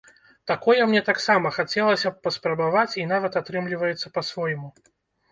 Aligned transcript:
Такое 0.51 0.79
мне 0.91 1.01
таксама 1.09 1.51
хацелася 1.57 2.11
б 2.13 2.25
паспрабаваць 2.27 2.97
і 3.01 3.05
нават 3.11 3.37
атрымліваецца 3.41 4.11
па-свойму. 4.17 4.67